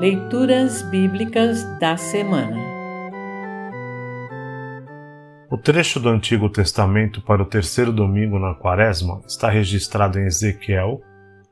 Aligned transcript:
Leituras 0.00 0.82
Bíblicas 0.82 1.64
da 1.80 1.96
Semana 1.96 2.56
O 5.50 5.58
trecho 5.58 5.98
do 5.98 6.08
Antigo 6.08 6.48
Testamento 6.48 7.20
para 7.20 7.42
o 7.42 7.44
terceiro 7.44 7.92
domingo 7.92 8.38
na 8.38 8.54
Quaresma 8.54 9.20
está 9.26 9.50
registrado 9.50 10.20
em 10.20 10.26
Ezequiel, 10.26 11.00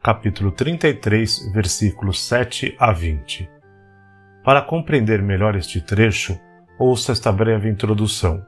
capítulo 0.01 0.53
33, 0.53 1.53
versículos 1.53 2.24
7 2.24 2.77
a 2.78 2.92
20. 2.92 3.51
Para 4.45 4.63
compreender 4.63 5.21
melhor 5.21 5.56
este 5.56 5.81
trecho, 5.81 6.38
ouça 6.78 7.10
esta 7.10 7.33
breve 7.33 7.69
introdução. 7.69 8.47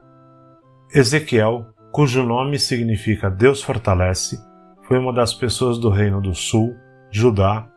Ezequiel, 0.95 1.73
cujo 1.91 2.23
nome 2.23 2.57
significa 2.57 3.29
Deus 3.29 3.61
fortalece, 3.61 4.39
foi 4.87 4.97
uma 4.97 5.11
das 5.11 5.33
pessoas 5.33 5.77
do 5.77 5.89
Reino 5.89 6.21
do 6.21 6.33
Sul, 6.33 6.73
Judá, 7.11 7.67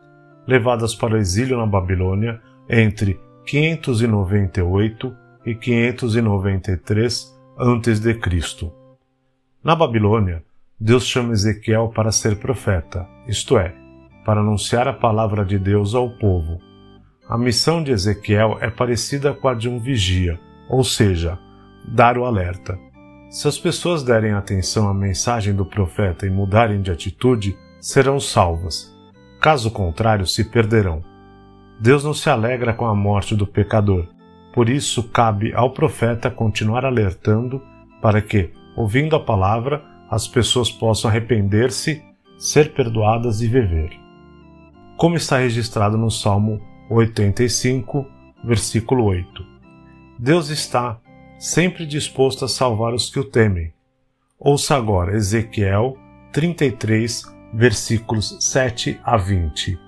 levadas 0.47 0.93
para 0.95 1.15
o 1.15 1.17
exílio 1.17 1.57
na 1.57 1.65
Babilônia 1.65 2.41
entre 2.69 3.19
598 3.45 5.15
e 5.45 5.55
593 5.55 7.33
a.C. 7.57 8.71
Na 9.63 9.75
Babilônia, 9.75 10.43
Deus 10.79 11.05
chama 11.05 11.33
Ezequiel 11.33 11.91
para 11.95 12.11
ser 12.11 12.37
profeta, 12.37 13.07
isto 13.27 13.57
é, 13.57 13.73
para 14.25 14.41
anunciar 14.41 14.87
a 14.87 14.93
palavra 14.93 15.45
de 15.45 15.57
Deus 15.57 15.93
ao 15.95 16.09
povo. 16.17 16.59
A 17.27 17.37
missão 17.37 17.81
de 17.81 17.91
Ezequiel 17.91 18.57
é 18.59 18.69
parecida 18.69 19.33
com 19.33 19.47
a 19.47 19.53
de 19.53 19.69
um 19.69 19.79
vigia, 19.79 20.39
ou 20.69 20.83
seja, 20.83 21.39
dar 21.87 22.17
o 22.17 22.25
alerta. 22.25 22.77
Se 23.29 23.47
as 23.47 23.57
pessoas 23.57 24.03
derem 24.03 24.33
atenção 24.33 24.89
à 24.89 24.93
mensagem 24.93 25.53
do 25.53 25.65
profeta 25.65 26.25
e 26.25 26.29
mudarem 26.29 26.81
de 26.81 26.91
atitude, 26.91 27.57
serão 27.79 28.19
salvas. 28.19 28.92
Caso 29.43 29.69
contrário, 29.71 30.25
se 30.25 30.45
perderão. 30.45 31.03
Deus 31.77 32.01
não 32.01 32.13
se 32.13 32.29
alegra 32.29 32.73
com 32.73 32.85
a 32.85 32.95
morte 32.95 33.35
do 33.35 33.45
pecador. 33.45 34.07
Por 34.53 34.69
isso, 34.69 35.03
cabe 35.09 35.53
ao 35.53 35.71
profeta 35.71 36.31
continuar 36.31 36.85
alertando 36.85 37.61
para 38.01 38.21
que, 38.21 38.53
ouvindo 38.77 39.17
a 39.17 39.19
palavra, 39.19 39.83
as 40.09 40.29
pessoas 40.29 40.71
possam 40.71 41.11
arrepender-se, 41.11 42.01
ser 42.37 42.73
perdoadas 42.73 43.41
e 43.41 43.47
viver. 43.49 43.91
Como 44.95 45.17
está 45.17 45.39
registrado 45.39 45.97
no 45.97 46.09
Salmo 46.09 46.61
85, 46.89 48.07
versículo 48.45 49.03
8. 49.03 49.45
Deus 50.17 50.47
está 50.47 51.01
sempre 51.37 51.85
disposto 51.85 52.45
a 52.45 52.47
salvar 52.47 52.93
os 52.93 53.09
que 53.09 53.19
o 53.19 53.25
temem. 53.25 53.73
Ouça 54.39 54.73
agora 54.73 55.17
Ezequiel 55.17 55.97
33, 56.31 57.25
versículos 57.53 58.35
7 58.39 58.99
a 59.03 59.15
20. 59.15 59.79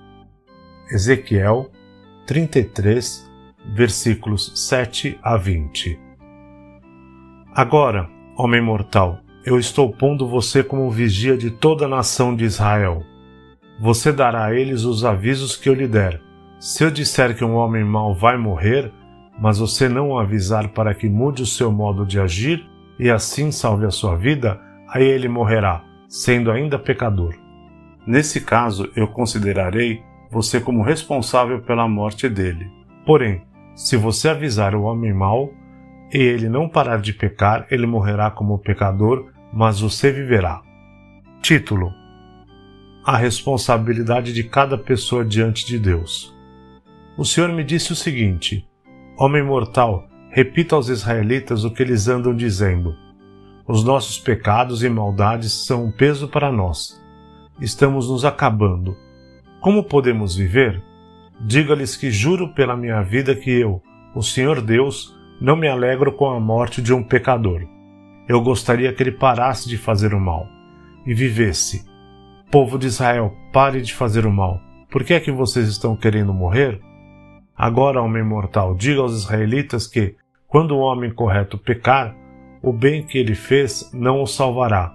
Ezequiel 0.92 1.68
33, 2.24 3.28
versículos 3.74 4.52
7 4.54 5.18
a 5.20 5.36
20. 5.36 5.98
Agora, 7.52 8.08
homem 8.36 8.60
mortal, 8.60 9.18
eu 9.44 9.58
estou 9.58 9.92
pondo 9.92 10.28
você 10.28 10.62
como 10.62 10.88
vigia 10.90 11.36
de 11.36 11.50
toda 11.50 11.86
a 11.86 11.88
nação 11.88 12.36
de 12.36 12.44
Israel. 12.44 13.02
Você 13.80 14.12
dará 14.12 14.44
a 14.44 14.54
eles 14.54 14.84
os 14.84 15.04
avisos 15.04 15.56
que 15.56 15.68
eu 15.68 15.74
lhe 15.74 15.88
der. 15.88 16.20
Se 16.60 16.84
eu 16.84 16.90
disser 16.90 17.36
que 17.36 17.44
um 17.44 17.56
homem 17.56 17.84
mau 17.84 18.14
vai 18.14 18.36
morrer, 18.36 18.92
mas 19.40 19.58
você 19.58 19.88
não 19.88 20.10
o 20.10 20.18
avisar 20.18 20.68
para 20.68 20.94
que 20.94 21.08
mude 21.08 21.42
o 21.42 21.46
seu 21.46 21.72
modo 21.72 22.06
de 22.06 22.20
agir 22.20 22.64
e 22.98 23.10
assim 23.10 23.50
salve 23.50 23.84
a 23.84 23.90
sua 23.90 24.16
vida, 24.16 24.60
aí 24.88 25.04
ele 25.04 25.28
morrerá, 25.28 25.84
sendo 26.08 26.50
ainda 26.50 26.78
pecador. 26.78 27.45
Nesse 28.06 28.40
caso, 28.40 28.88
eu 28.94 29.08
considerarei 29.08 30.00
você 30.30 30.60
como 30.60 30.84
responsável 30.84 31.60
pela 31.62 31.88
morte 31.88 32.28
dele. 32.28 32.70
Porém, 33.04 33.42
se 33.74 33.96
você 33.96 34.28
avisar 34.28 34.76
o 34.76 34.82
homem 34.82 35.12
mau 35.12 35.52
e 36.12 36.18
ele 36.18 36.48
não 36.48 36.68
parar 36.68 37.00
de 37.00 37.12
pecar, 37.12 37.66
ele 37.68 37.84
morrerá 37.84 38.30
como 38.30 38.58
pecador, 38.58 39.32
mas 39.52 39.80
você 39.80 40.12
viverá. 40.12 40.62
Título: 41.42 41.92
A 43.04 43.16
responsabilidade 43.16 44.32
de 44.32 44.44
cada 44.44 44.78
pessoa 44.78 45.24
diante 45.24 45.66
de 45.66 45.76
Deus. 45.76 46.32
O 47.18 47.24
Senhor 47.24 47.50
me 47.52 47.64
disse 47.64 47.92
o 47.92 47.96
seguinte: 47.96 48.68
Homem 49.18 49.42
mortal, 49.42 50.08
repita 50.30 50.76
aos 50.76 50.88
israelitas 50.88 51.64
o 51.64 51.72
que 51.72 51.82
eles 51.82 52.06
andam 52.06 52.34
dizendo. 52.34 52.94
Os 53.66 53.82
nossos 53.82 54.16
pecados 54.16 54.84
e 54.84 54.88
maldades 54.88 55.66
são 55.66 55.86
um 55.86 55.90
peso 55.90 56.28
para 56.28 56.52
nós 56.52 57.04
estamos 57.60 58.10
nos 58.10 58.24
acabando. 58.24 58.96
Como 59.60 59.84
podemos 59.84 60.36
viver? 60.36 60.82
Diga-lhes 61.40 61.96
que 61.96 62.10
juro 62.10 62.54
pela 62.54 62.76
minha 62.76 63.02
vida 63.02 63.34
que 63.34 63.50
eu, 63.50 63.82
o 64.14 64.22
Senhor 64.22 64.60
Deus, 64.60 65.14
não 65.40 65.56
me 65.56 65.68
alegro 65.68 66.12
com 66.12 66.30
a 66.30 66.40
morte 66.40 66.80
de 66.80 66.94
um 66.94 67.02
pecador. 67.02 67.62
Eu 68.28 68.40
gostaria 68.40 68.92
que 68.92 69.02
ele 69.02 69.12
parasse 69.12 69.68
de 69.68 69.76
fazer 69.76 70.14
o 70.14 70.20
mal 70.20 70.46
e 71.06 71.14
vivesse. 71.14 71.84
Povo 72.50 72.78
de 72.78 72.86
Israel, 72.86 73.34
pare 73.52 73.82
de 73.82 73.92
fazer 73.92 74.24
o 74.26 74.32
mal. 74.32 74.60
Por 74.90 75.04
que 75.04 75.14
é 75.14 75.20
que 75.20 75.30
vocês 75.30 75.68
estão 75.68 75.94
querendo 75.94 76.32
morrer? 76.32 76.80
Agora, 77.56 78.02
homem 78.02 78.22
mortal, 78.22 78.74
diga 78.74 79.00
aos 79.00 79.14
israelitas 79.14 79.86
que, 79.86 80.14
quando 80.46 80.72
o 80.72 80.80
homem 80.80 81.12
correto 81.12 81.58
pecar, 81.58 82.14
o 82.62 82.72
bem 82.72 83.04
que 83.04 83.18
ele 83.18 83.34
fez 83.34 83.90
não 83.92 84.22
o 84.22 84.26
salvará, 84.26 84.92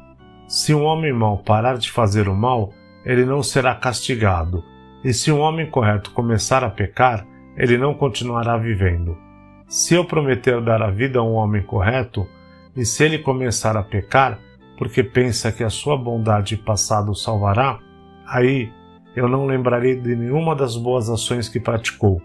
se 0.52 0.74
um 0.74 0.84
homem 0.84 1.14
mau 1.14 1.38
parar 1.38 1.78
de 1.78 1.90
fazer 1.90 2.28
o 2.28 2.36
mal, 2.36 2.74
ele 3.06 3.24
não 3.24 3.42
será 3.42 3.74
castigado, 3.74 4.62
e 5.02 5.14
se 5.14 5.32
um 5.32 5.40
homem 5.40 5.66
correto 5.66 6.12
começar 6.12 6.62
a 6.62 6.70
pecar, 6.70 7.26
ele 7.56 7.78
não 7.78 7.94
continuará 7.94 8.58
vivendo. 8.58 9.18
Se 9.66 9.94
eu 9.94 10.04
prometer 10.04 10.60
dar 10.60 10.82
a 10.82 10.92
vida 10.92 11.20
a 11.20 11.24
um 11.24 11.36
homem 11.36 11.64
correto, 11.64 12.28
e 12.76 12.84
se 12.84 13.02
ele 13.02 13.18
começar 13.20 13.78
a 13.78 13.82
pecar, 13.82 14.40
porque 14.78 15.02
pensa 15.02 15.54
que 15.54 15.64
a 15.64 15.70
sua 15.70 15.96
bondade 15.96 16.58
passada 16.58 17.10
o 17.10 17.16
salvará, 17.16 17.80
aí 18.28 18.70
eu 19.16 19.30
não 19.30 19.46
lembrarei 19.46 19.96
de 19.96 20.18
nenhuma 20.18 20.54
das 20.54 20.76
boas 20.76 21.10
ações 21.10 21.48
que 21.48 21.62
praticou. 21.62 22.22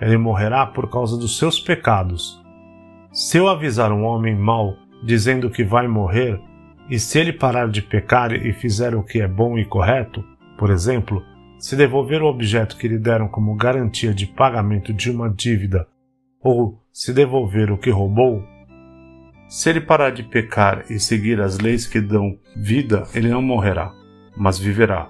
Ele 0.00 0.16
morrerá 0.16 0.64
por 0.64 0.88
causa 0.88 1.18
dos 1.18 1.36
seus 1.36 1.60
pecados. 1.60 2.42
Se 3.12 3.36
eu 3.36 3.46
avisar 3.46 3.92
um 3.92 4.04
homem 4.04 4.34
mau, 4.34 4.74
dizendo 5.04 5.50
que 5.50 5.62
vai 5.62 5.86
morrer, 5.86 6.40
e 6.90 6.98
se 6.98 7.18
ele 7.18 7.32
parar 7.32 7.68
de 7.68 7.82
pecar 7.82 8.32
e 8.32 8.52
fizer 8.52 8.94
o 8.94 9.02
que 9.02 9.20
é 9.20 9.28
bom 9.28 9.58
e 9.58 9.64
correto, 9.64 10.24
por 10.58 10.70
exemplo, 10.70 11.22
se 11.58 11.76
devolver 11.76 12.22
o 12.22 12.26
objeto 12.26 12.76
que 12.76 12.88
lhe 12.88 12.98
deram 12.98 13.28
como 13.28 13.54
garantia 13.56 14.14
de 14.14 14.26
pagamento 14.26 14.92
de 14.92 15.10
uma 15.10 15.28
dívida, 15.28 15.86
ou 16.40 16.82
se 16.92 17.12
devolver 17.12 17.70
o 17.70 17.78
que 17.78 17.90
roubou, 17.90 18.42
se 19.48 19.70
ele 19.70 19.80
parar 19.80 20.10
de 20.10 20.22
pecar 20.22 20.84
e 20.90 21.00
seguir 21.00 21.40
as 21.40 21.58
leis 21.58 21.86
que 21.86 22.00
dão 22.00 22.38
vida, 22.54 23.04
ele 23.14 23.28
não 23.28 23.40
morrerá, 23.40 23.92
mas 24.36 24.58
viverá. 24.58 25.08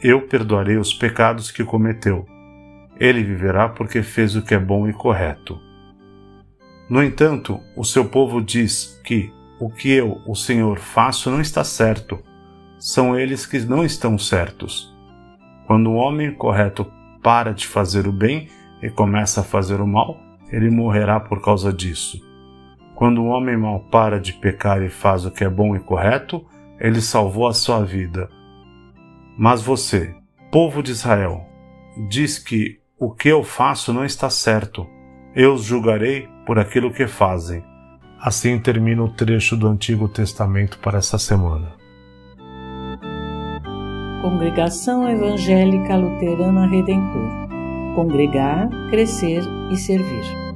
Eu 0.00 0.28
perdoarei 0.28 0.76
os 0.76 0.94
pecados 0.94 1.50
que 1.50 1.64
cometeu. 1.64 2.24
Ele 3.00 3.22
viverá 3.22 3.68
porque 3.68 4.00
fez 4.00 4.36
o 4.36 4.42
que 4.42 4.54
é 4.54 4.58
bom 4.58 4.88
e 4.88 4.92
correto. 4.92 5.60
No 6.88 7.02
entanto, 7.02 7.60
o 7.76 7.84
seu 7.84 8.04
povo 8.04 8.40
diz 8.40 9.00
que, 9.04 9.32
o 9.60 9.70
que 9.70 9.90
eu, 9.90 10.20
o 10.26 10.34
Senhor, 10.34 10.78
faço 10.78 11.30
não 11.30 11.40
está 11.40 11.64
certo. 11.64 12.18
São 12.78 13.18
eles 13.18 13.44
que 13.44 13.58
não 13.60 13.84
estão 13.84 14.16
certos. 14.18 14.94
Quando 15.66 15.90
o 15.90 15.94
homem 15.94 16.32
correto 16.32 16.86
para 17.22 17.52
de 17.52 17.66
fazer 17.66 18.06
o 18.06 18.12
bem 18.12 18.48
e 18.82 18.88
começa 18.88 19.40
a 19.40 19.44
fazer 19.44 19.80
o 19.80 19.86
mal, 19.86 20.16
ele 20.50 20.70
morrerá 20.70 21.18
por 21.20 21.42
causa 21.42 21.72
disso. 21.72 22.20
Quando 22.94 23.22
o 23.22 23.26
homem 23.26 23.56
mau 23.56 23.80
para 23.90 24.20
de 24.20 24.32
pecar 24.32 24.82
e 24.82 24.88
faz 24.88 25.24
o 25.24 25.30
que 25.30 25.44
é 25.44 25.48
bom 25.48 25.76
e 25.76 25.80
correto, 25.80 26.44
ele 26.80 27.00
salvou 27.00 27.46
a 27.46 27.52
sua 27.52 27.84
vida. 27.84 28.28
Mas 29.36 29.62
você, 29.62 30.14
povo 30.50 30.82
de 30.82 30.92
Israel, 30.92 31.46
diz 32.08 32.38
que 32.38 32.80
o 32.98 33.10
que 33.10 33.28
eu 33.28 33.44
faço 33.44 33.92
não 33.92 34.04
está 34.04 34.30
certo. 34.30 34.86
Eu 35.34 35.54
os 35.54 35.64
julgarei 35.64 36.28
por 36.46 36.58
aquilo 36.58 36.92
que 36.92 37.06
fazem. 37.06 37.62
Assim 38.20 38.58
termina 38.58 39.02
o 39.02 39.08
trecho 39.08 39.56
do 39.56 39.68
Antigo 39.68 40.08
Testamento 40.08 40.78
para 40.78 40.98
essa 40.98 41.18
semana. 41.18 41.72
Congregação 44.22 45.08
Evangélica 45.08 45.96
Luterana 45.96 46.66
Redentor 46.66 47.48
Congregar, 47.98 48.68
Crescer 48.90 49.42
e 49.72 49.76
Servir. 49.76 50.47